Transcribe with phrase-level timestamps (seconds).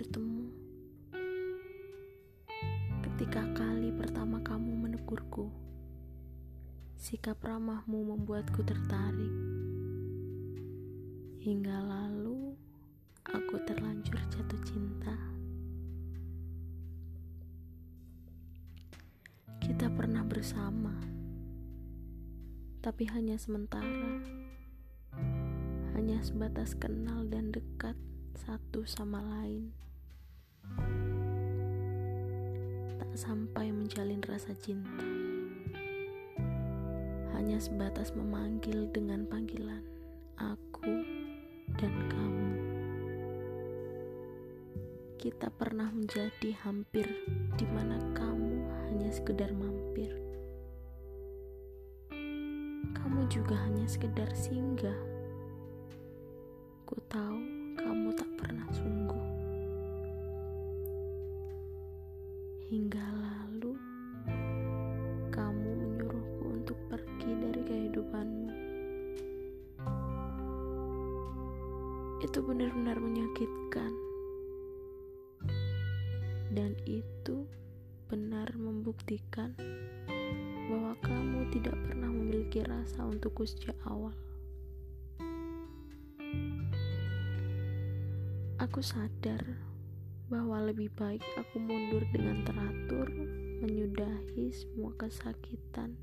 [0.00, 0.48] bertemu.
[3.04, 5.52] Ketika kali pertama kamu menegurku,
[6.96, 9.36] sikap ramahmu membuatku tertarik.
[11.44, 12.56] Hingga lalu,
[13.28, 15.12] aku terlanjur jatuh cinta.
[19.60, 20.96] Kita pernah bersama,
[22.80, 24.16] tapi hanya sementara
[25.92, 28.00] hanya sebatas kenal dan dekat
[28.32, 29.89] satu sama lain.
[33.14, 35.06] Sampai menjalin rasa cinta.
[37.34, 39.82] Hanya sebatas memanggil dengan panggilan
[40.36, 41.04] aku
[41.80, 42.52] dan kamu.
[45.20, 47.04] Kita pernah menjadi hampir
[47.60, 50.16] di mana kamu hanya sekedar mampir.
[52.96, 54.96] Kamu juga hanya sekedar singgah.
[56.88, 57.39] Ku tahu
[72.20, 73.92] Itu benar-benar menyakitkan.
[76.52, 77.48] Dan itu
[78.12, 79.56] benar membuktikan
[80.68, 84.12] bahwa kamu tidak pernah memiliki rasa untukku sejak awal.
[88.60, 89.40] Aku sadar
[90.28, 93.08] bahwa lebih baik aku mundur dengan teratur,
[93.64, 95.96] menyudahi semua kesakitan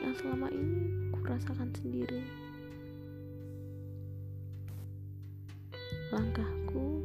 [0.00, 2.43] yang selama ini kurasakan sendiri.
[6.14, 7.02] Langkahku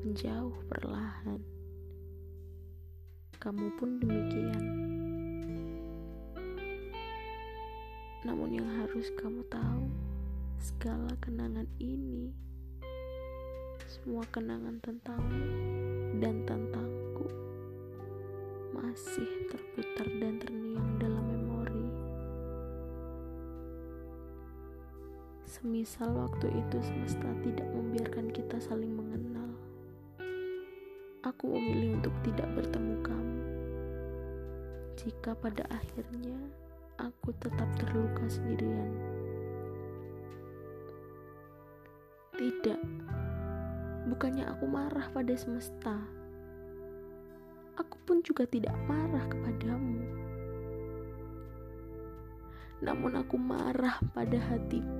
[0.00, 1.44] menjauh perlahan.
[3.36, 4.64] Kamu pun demikian.
[8.24, 9.84] Namun yang harus kamu tahu,
[10.56, 12.32] segala kenangan ini
[13.84, 15.44] semua kenangan tentangmu
[16.24, 17.28] dan tentangku
[18.72, 20.79] masih terputar dan terngiang
[25.60, 29.52] Semisal waktu itu semesta tidak membiarkan kita saling mengenal.
[31.20, 33.40] Aku memilih untuk tidak bertemu kamu.
[34.96, 36.40] Jika pada akhirnya
[36.96, 38.88] aku tetap terluka sendirian.
[42.40, 42.80] Tidak,
[44.08, 45.92] Bukannya aku marah pada semesta.
[47.76, 50.00] Aku pun juga tidak marah kepadamu.
[52.80, 54.99] Namun aku marah pada hatiku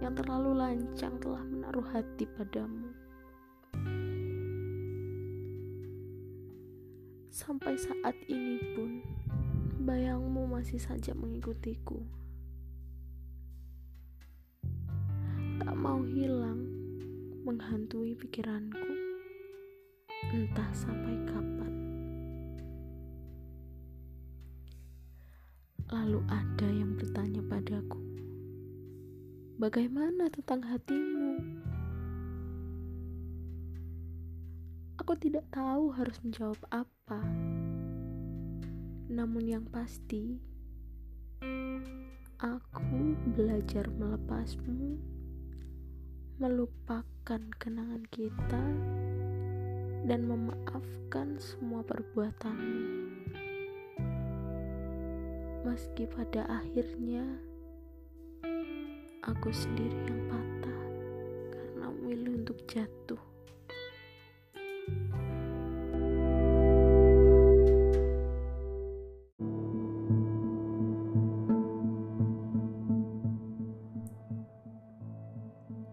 [0.00, 2.88] yang terlalu lancang telah menaruh hati padamu.
[7.30, 9.04] Sampai saat ini pun,
[9.84, 12.00] bayangmu masih saja mengikutiku.
[15.60, 16.64] Tak mau hilang
[17.44, 18.90] menghantui pikiranku,
[20.32, 21.72] entah sampai kapan.
[25.92, 28.09] Lalu ada yang bertanya padaku,
[29.60, 31.36] "Bagaimana tentang hatimu?"
[35.04, 37.20] Aku tidak tahu harus menjawab apa.
[39.12, 40.40] Namun yang pasti,
[42.40, 44.96] aku belajar melepasmu
[46.40, 48.64] melupakan kenangan kita
[50.08, 52.88] dan memaafkan semua perbuatanmu.
[55.68, 57.49] Meski pada akhirnya
[59.20, 60.80] aku sendiri yang patah
[61.52, 63.20] karena memilih untuk jatuh.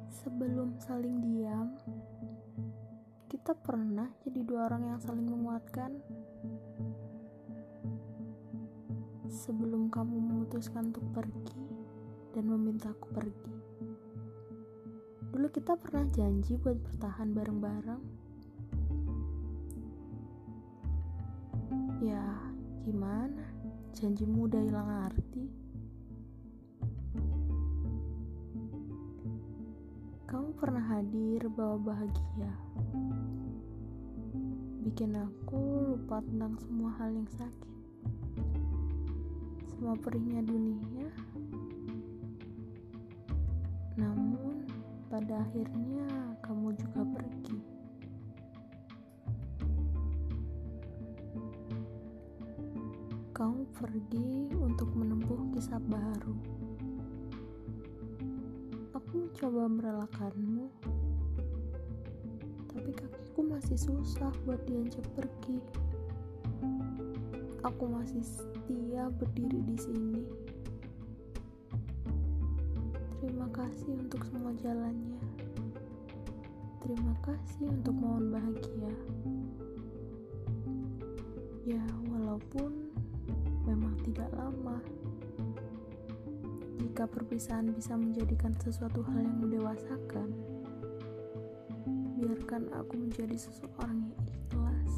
[0.08, 1.76] Sebelum saling diam,
[3.28, 6.00] kita pernah jadi dua orang yang saling menguatkan.
[9.28, 11.77] Sebelum kamu memutuskan untuk pergi
[12.38, 13.58] dan memintaku pergi.
[15.34, 18.04] Dulu kita pernah janji buat bertahan bareng-bareng.
[22.06, 22.22] Ya,
[22.86, 23.42] gimana?
[23.98, 25.50] Janjimu udah hilang arti.
[30.30, 32.52] Kamu pernah hadir bawa bahagia,
[34.86, 37.74] bikin aku lupa tentang semua hal yang sakit,
[39.74, 41.10] semua perihnya dunia.
[45.18, 46.06] Pada akhirnya
[46.46, 47.58] kamu juga pergi.
[53.34, 56.38] Kamu pergi untuk menempuh kisah baru
[58.94, 60.70] Aku mencoba merelakanmu,
[62.70, 65.58] tapi kakiku masih susah buat diajak pergi.
[67.66, 70.07] aku masih setia berdiri di sini.
[73.68, 75.20] Kasih untuk semua jalannya.
[76.80, 78.94] Terima kasih untuk mohon bahagia.
[81.68, 82.96] Ya, walaupun
[83.68, 84.80] memang tidak lama.
[86.80, 90.32] Jika perpisahan bisa menjadikan sesuatu hal yang mendewasakan,
[92.24, 94.96] biarkan aku menjadi seseorang yang ikhlas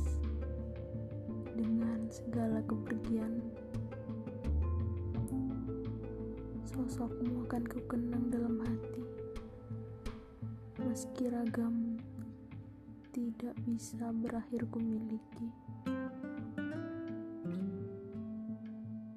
[1.58, 3.42] dengan segala kepergian.
[6.80, 9.04] Sosokmu akan kukenang dalam hati,
[10.80, 12.00] meski ragam
[13.12, 15.52] tidak bisa berakhir kumiliki.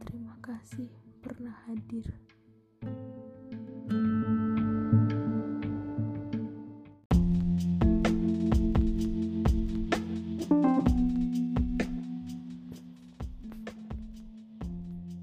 [0.02, 0.90] Terima kasih
[1.22, 2.10] pernah hadir.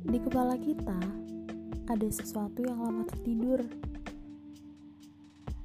[0.08, 1.00] Di kepala kita
[1.90, 3.66] ada sesuatu yang lama tertidur.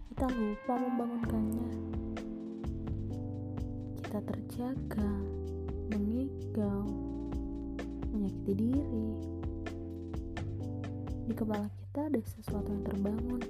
[0.08, 1.68] Kita lupa membangunkannya.
[4.00, 5.12] Kita terjaga,
[5.92, 6.88] mengigau,
[8.08, 9.08] menyakiti diri.
[11.28, 13.42] Di kepala kita ada sesuatu yang terbangun.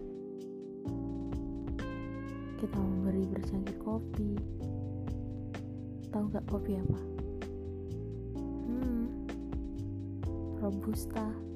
[2.59, 4.35] Kita memberi bercangkir kopi.
[6.11, 7.01] Tahu gak kopi apa?
[8.67, 9.07] Hmm,
[10.59, 11.54] robusta.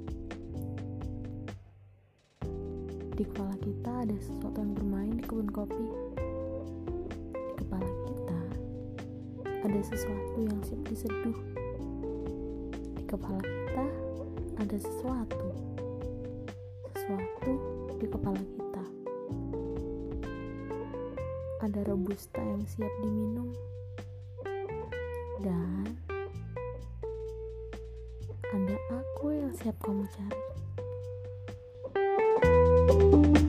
[3.19, 5.91] Di kepala kita ada sesuatu yang bermain di kebun kopi.
[7.35, 8.41] Di kepala kita
[9.43, 11.38] ada sesuatu yang siap diseduh.
[12.94, 13.87] Di kepala kita
[14.62, 15.50] ada sesuatu.
[16.94, 17.53] Sesuatu
[17.99, 18.85] di kepala kita.
[21.67, 23.50] Ada robusta yang siap diminum.
[25.43, 25.91] Dan
[28.47, 30.57] ada aku yang siap kamu cari.
[32.88, 33.47] Thank you.